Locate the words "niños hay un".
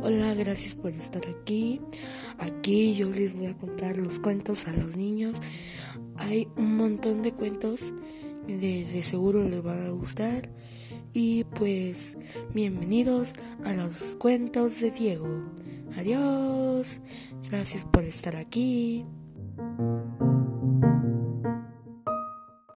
4.96-6.76